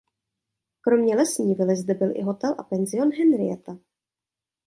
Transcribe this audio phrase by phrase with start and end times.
[0.81, 3.77] Kromě lesní vily zde byl i hotel a penzion "Henrietta".